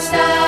Stop. 0.00 0.39